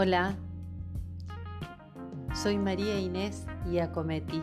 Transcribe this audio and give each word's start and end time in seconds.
Hola, 0.00 0.36
soy 2.32 2.56
María 2.56 3.00
Inés 3.00 3.48
Iacometi 3.68 4.40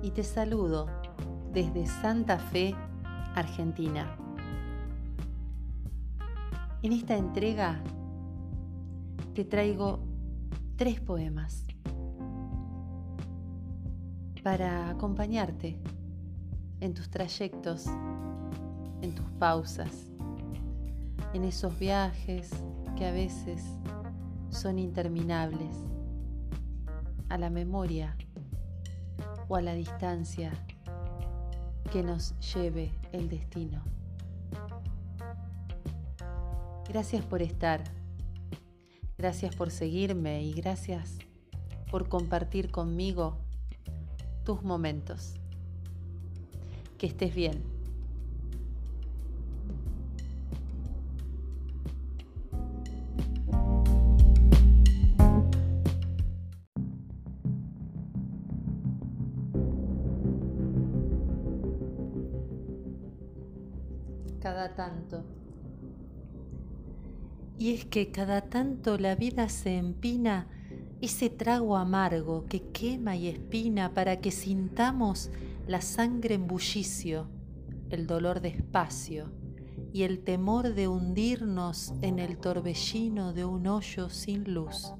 y 0.00 0.12
te 0.12 0.22
saludo 0.22 0.86
desde 1.52 1.88
Santa 1.88 2.38
Fe, 2.38 2.72
Argentina. 3.34 4.16
En 6.84 6.92
esta 6.92 7.16
entrega 7.16 7.82
te 9.34 9.44
traigo 9.44 9.98
tres 10.76 11.00
poemas 11.00 11.66
para 14.44 14.88
acompañarte 14.88 15.80
en 16.78 16.94
tus 16.94 17.10
trayectos, 17.10 17.88
en 19.00 19.16
tus 19.16 19.26
pausas, 19.40 20.12
en 21.34 21.42
esos 21.42 21.76
viajes 21.76 22.52
que 22.96 23.04
a 23.04 23.10
veces 23.10 23.64
son 24.52 24.78
interminables, 24.78 25.74
a 27.28 27.38
la 27.38 27.50
memoria 27.50 28.16
o 29.48 29.56
a 29.56 29.62
la 29.62 29.74
distancia 29.74 30.52
que 31.90 32.02
nos 32.02 32.38
lleve 32.54 32.92
el 33.12 33.28
destino. 33.28 33.82
Gracias 36.88 37.24
por 37.24 37.40
estar, 37.40 37.82
gracias 39.16 39.56
por 39.56 39.70
seguirme 39.70 40.42
y 40.44 40.52
gracias 40.52 41.18
por 41.90 42.08
compartir 42.08 42.70
conmigo 42.70 43.38
tus 44.44 44.62
momentos. 44.62 45.34
Que 46.98 47.06
estés 47.06 47.34
bien. 47.34 47.81
Cada 64.42 64.74
tanto. 64.74 65.22
Y 67.58 67.74
es 67.74 67.84
que 67.84 68.10
cada 68.10 68.40
tanto 68.40 68.98
la 68.98 69.14
vida 69.14 69.48
se 69.48 69.78
empina 69.78 70.48
ese 71.00 71.30
trago 71.30 71.76
amargo 71.76 72.46
que 72.46 72.62
quema 72.70 73.14
y 73.14 73.28
espina 73.28 73.94
para 73.94 74.20
que 74.20 74.32
sintamos 74.32 75.30
la 75.68 75.80
sangre 75.80 76.34
en 76.34 76.48
bullicio, 76.48 77.28
el 77.90 78.08
dolor 78.08 78.40
despacio 78.40 79.30
y 79.92 80.02
el 80.02 80.24
temor 80.24 80.74
de 80.74 80.88
hundirnos 80.88 81.94
en 82.02 82.18
el 82.18 82.38
torbellino 82.38 83.32
de 83.32 83.44
un 83.44 83.68
hoyo 83.68 84.08
sin 84.10 84.52
luz. 84.52 84.92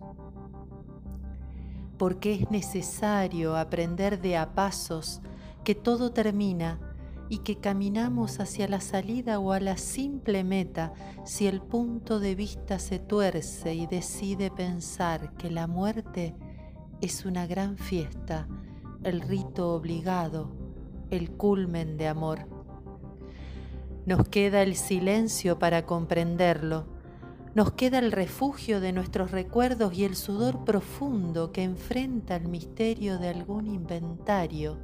Porque 1.99 2.35
es 2.35 2.51
necesario 2.51 3.57
aprender 3.57 4.21
de 4.21 4.37
a 4.37 4.55
pasos 4.55 5.21
que 5.65 5.75
todo 5.75 6.13
termina 6.13 6.92
y 7.33 7.39
que 7.39 7.57
caminamos 7.57 8.41
hacia 8.41 8.69
la 8.69 8.83
salida 8.83 9.39
o 9.39 9.53
a 9.53 9.59
la 9.59 9.79
simple 9.79 10.45
meta 10.45 10.93
si 11.25 11.47
el 11.47 11.63
punto 11.63 12.21
de 12.21 12.35
vista 12.35 12.79
se 12.79 12.99
tuerce 12.99 13.73
y 13.73 13.87
decide 13.87 14.51
pensar 14.51 15.33
que 15.39 15.51
la 15.51 15.67
muerte 15.67 16.35
es 17.01 17.25
una 17.25 17.47
gran 17.47 17.79
fiesta, 17.79 18.47
el 19.03 19.23
rito 19.23 19.73
obligado, 19.73 20.53
el 21.09 21.31
culmen 21.31 21.97
de 21.97 22.09
amor. 22.09 22.41
Nos 24.05 24.29
queda 24.29 24.61
el 24.61 24.77
silencio 24.77 25.59
para 25.59 25.87
comprenderlo, 25.87 26.85
nos 27.55 27.73
queda 27.73 27.99
el 27.99 28.13
refugio 28.13 28.79
de 28.79 28.93
nuestros 28.93 29.31
recuerdos 29.31 29.95
y 29.95 30.05
el 30.05 30.17
sudor 30.17 30.65
profundo 30.65 31.51
que 31.51 31.63
enfrenta 31.63 32.37
el 32.37 32.49
misterio 32.49 33.19
de 33.19 33.29
algún 33.31 33.69
inventario 33.69 34.77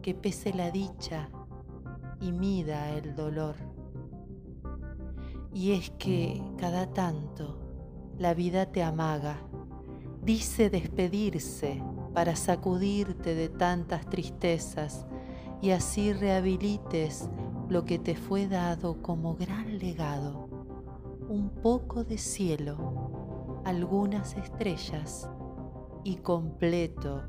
que 0.00 0.14
pese 0.14 0.54
la 0.54 0.70
dicha 0.70 1.28
y 2.24 2.32
mida 2.32 2.90
el 2.96 3.14
dolor. 3.14 3.56
Y 5.52 5.72
es 5.72 5.90
que 5.90 6.42
cada 6.58 6.86
tanto 6.86 7.58
la 8.18 8.32
vida 8.32 8.66
te 8.66 8.82
amaga, 8.82 9.36
dice 10.22 10.70
despedirse 10.70 11.82
para 12.14 12.34
sacudirte 12.34 13.34
de 13.34 13.50
tantas 13.50 14.08
tristezas 14.08 15.06
y 15.60 15.70
así 15.70 16.14
rehabilites 16.14 17.28
lo 17.68 17.84
que 17.84 17.98
te 17.98 18.16
fue 18.16 18.48
dado 18.48 19.02
como 19.02 19.34
gran 19.34 19.78
legado, 19.78 20.48
un 21.28 21.50
poco 21.50 22.04
de 22.04 22.16
cielo, 22.16 23.62
algunas 23.64 24.34
estrellas 24.36 25.28
y 26.04 26.16
completo 26.16 27.22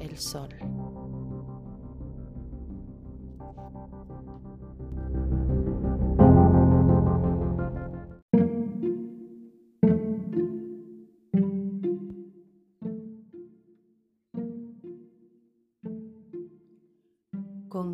el 0.00 0.16
sol. 0.16 0.48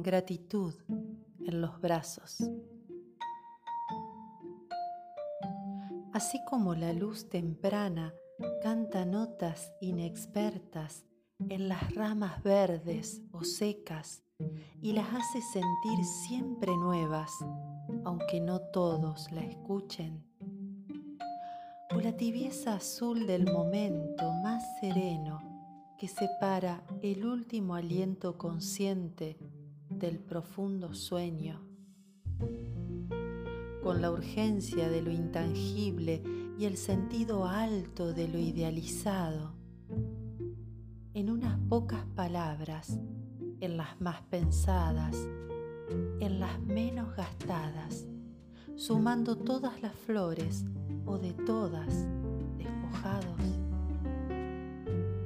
Gratitud 0.04 0.74
en 0.88 1.60
los 1.60 1.80
brazos. 1.80 2.36
Así 6.12 6.38
como 6.48 6.76
la 6.76 6.92
luz 6.92 7.28
temprana 7.28 8.14
canta 8.62 9.04
notas 9.04 9.72
inexpertas 9.80 11.04
en 11.48 11.68
las 11.68 11.94
ramas 11.94 12.42
verdes 12.44 13.22
o 13.32 13.42
secas 13.42 14.22
y 14.80 14.92
las 14.92 15.08
hace 15.12 15.40
sentir 15.40 16.04
siempre 16.04 16.76
nuevas, 16.76 17.32
aunque 18.04 18.40
no 18.40 18.60
todos 18.60 19.32
la 19.32 19.40
escuchen. 19.40 20.22
O 21.94 22.00
la 22.00 22.16
tibieza 22.16 22.74
azul 22.74 23.26
del 23.26 23.50
momento 23.50 24.30
más 24.42 24.62
sereno 24.80 25.40
que 25.98 26.08
separa 26.08 26.84
el 27.02 27.24
último 27.24 27.74
aliento 27.74 28.36
consciente 28.36 29.38
del 29.98 30.18
profundo 30.18 30.92
sueño, 30.94 31.60
con 33.82 34.00
la 34.00 34.10
urgencia 34.10 34.88
de 34.88 35.02
lo 35.02 35.10
intangible 35.10 36.22
y 36.58 36.64
el 36.64 36.76
sentido 36.76 37.46
alto 37.46 38.12
de 38.12 38.28
lo 38.28 38.38
idealizado, 38.38 39.54
en 41.14 41.30
unas 41.30 41.58
pocas 41.68 42.04
palabras, 42.14 42.98
en 43.60 43.76
las 43.76 44.00
más 44.00 44.22
pensadas, 44.22 45.16
en 46.20 46.40
las 46.40 46.60
menos 46.60 47.14
gastadas, 47.16 48.06
sumando 48.76 49.36
todas 49.36 49.80
las 49.80 49.94
flores 49.94 50.64
o 51.06 51.18
de 51.18 51.32
todas 51.32 52.06
despojados. 52.56 53.40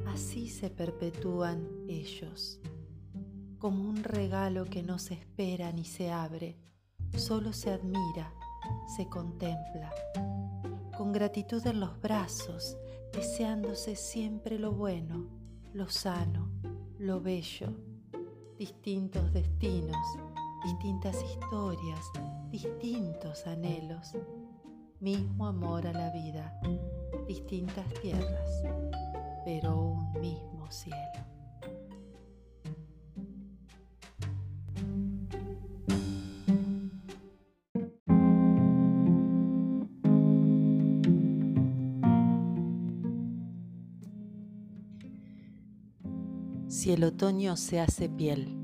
Así 0.06 0.48
se 0.48 0.68
perpetúan 0.68 1.66
ellos 1.88 2.60
como 3.58 3.88
un 3.88 4.04
regalo 4.04 4.64
que 4.64 4.82
no 4.82 4.98
se 4.98 5.14
espera 5.14 5.72
ni 5.72 5.84
se 5.84 6.10
abre, 6.10 6.56
solo 7.16 7.52
se 7.52 7.70
admira, 7.70 8.32
se 8.96 9.08
contempla, 9.08 9.92
con 10.96 11.12
gratitud 11.12 11.66
en 11.66 11.80
los 11.80 12.00
brazos, 12.00 12.76
deseándose 13.12 13.96
siempre 13.96 14.58
lo 14.58 14.72
bueno, 14.72 15.26
lo 15.72 15.88
sano, 15.88 16.50
lo 16.98 17.20
bello, 17.20 17.72
distintos 18.58 19.32
destinos, 19.32 20.06
distintas 20.64 21.16
historias, 21.22 22.04
distintos 22.50 23.46
anhelos, 23.46 24.16
mismo 25.00 25.46
amor 25.46 25.86
a 25.86 25.92
la 25.92 26.10
vida, 26.10 26.60
distintas 27.26 27.86
tierras, 28.02 28.62
pero 29.44 29.76
un 29.76 30.12
mismo 30.20 30.70
cielo. 30.70 31.37
El 46.94 47.04
otoño 47.04 47.56
se 47.58 47.80
hace 47.80 48.08
piel. 48.08 48.56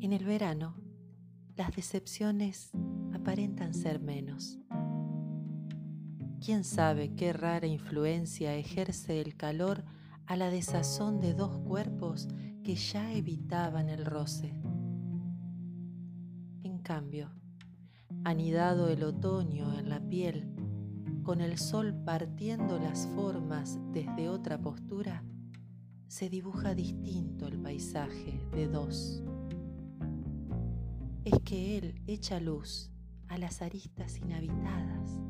En 0.00 0.14
el 0.14 0.24
verano, 0.24 0.76
las 1.56 1.76
decepciones 1.76 2.70
aparentan 3.12 3.74
ser 3.74 4.00
menos. 4.00 4.58
¿Quién 6.42 6.64
sabe 6.64 7.14
qué 7.14 7.34
rara 7.34 7.66
influencia 7.66 8.54
ejerce 8.54 9.20
el 9.20 9.36
calor 9.36 9.84
a 10.24 10.36
la 10.36 10.48
desazón 10.48 11.20
de 11.20 11.34
dos 11.34 11.58
cuerpos 11.58 12.28
que 12.62 12.74
ya 12.74 13.12
evitaban 13.12 13.90
el 13.90 14.06
roce? 14.06 14.54
En 16.62 16.78
cambio, 16.78 17.30
anidado 18.24 18.88
el 18.88 19.02
otoño 19.02 19.78
en 19.78 19.90
la 19.90 20.00
piel, 20.00 20.50
con 21.22 21.42
el 21.42 21.58
sol 21.58 21.94
partiendo 22.06 22.78
las 22.78 23.06
formas 23.08 23.78
desde 23.92 24.30
otra 24.30 24.58
postura, 24.58 25.22
se 26.08 26.30
dibuja 26.30 26.74
distinto 26.74 27.46
el 27.46 27.58
paisaje 27.58 28.40
de 28.52 28.66
dos. 28.66 29.22
Es 31.24 31.38
que 31.44 31.76
Él 31.76 32.00
echa 32.06 32.40
luz 32.40 32.90
a 33.28 33.36
las 33.36 33.60
aristas 33.60 34.16
inhabitadas. 34.16 35.20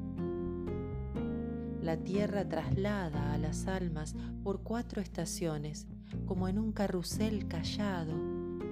La 1.82 1.96
tierra 1.96 2.48
traslada 2.48 3.32
a 3.32 3.38
las 3.38 3.66
almas 3.66 4.14
por 4.44 4.62
cuatro 4.62 5.02
estaciones, 5.02 5.88
como 6.26 6.46
en 6.46 6.58
un 6.58 6.72
carrusel 6.72 7.48
callado, 7.48 8.14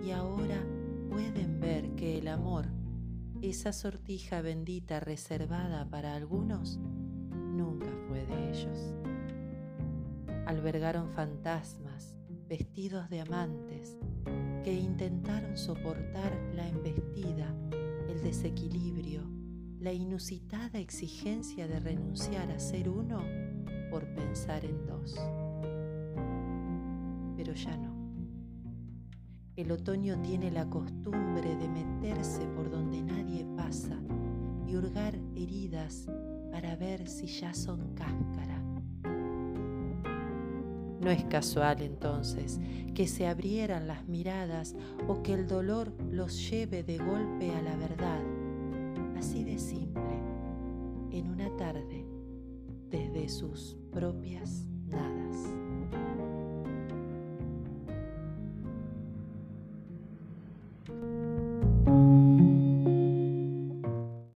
y 0.05 0.13
ahora 0.13 0.65
pueden 1.11 1.59
ver 1.59 1.91
que 1.97 2.19
el 2.19 2.29
amor, 2.29 2.67
esa 3.43 3.73
sortija 3.73 4.43
bendita 4.43 5.01
reservada 5.01 5.89
para 5.91 6.15
algunos, 6.15 6.79
nunca 7.33 7.89
fue 8.07 8.25
de 8.27 8.51
ellos 8.51 8.95
albergaron 10.47 11.11
fantasmas 11.11 11.86
vestidos 12.49 13.11
de 13.11 13.21
amantes 13.21 13.97
que 14.63 14.73
intentaron 14.73 15.57
soportar 15.57 16.33
la 16.55 16.69
embestida, 16.69 17.55
el 18.09 18.23
desequilibrio, 18.23 19.23
la 19.81 19.93
inusitada 19.93 20.79
exigencia 20.79 21.67
de 21.67 21.81
renunciar 21.81 22.51
a 22.51 22.59
ser 22.59 22.89
uno 22.89 23.21
por 23.91 24.07
pensar 24.15 24.65
en 24.65 24.87
dos. 24.87 25.15
Pero 27.37 27.53
ya 27.53 27.77
no. 27.77 27.95
El 29.57 29.73
otoño 29.73 30.21
tiene 30.23 30.51
la 30.51 30.69
costumbre 30.69 31.57
de 31.57 31.69
meterse 31.69 32.47
por 32.49 32.71
donde 32.71 33.03
nadie 33.03 33.47
pasa 33.57 33.99
y 34.67 34.77
hurgar 34.77 35.19
heridas 35.35 36.07
para 36.51 36.77
ver 36.77 37.09
si 37.09 37.27
ya 37.27 37.55
son 37.55 37.95
cáscara 37.95 38.56
no 41.07 41.13
es 41.13 41.23
casual 41.27 41.83
entonces 41.83 42.59
que 42.93 43.07
se 43.07 43.29
abrieran 43.29 43.87
las 43.87 44.09
miradas 44.09 44.75
o 45.07 45.23
que 45.23 45.35
el 45.35 45.47
dolor 45.47 45.93
los 46.11 46.51
lleve 46.51 46.83
de 46.83 46.99
golpe 46.99 47.53
a 47.53 47.63
la 47.63 47.77
verdad, 47.77 48.21
así 49.17 49.45
de 49.45 49.57
simple, 49.57 50.19
en 51.13 51.29
una 51.29 51.57
tarde, 51.57 52.05
desde 52.91 53.29
sus 53.29 53.77
propias 53.93 54.67
nadas. 54.89 55.56